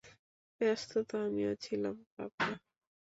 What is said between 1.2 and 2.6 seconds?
আমিও ছিলাম, পাপা।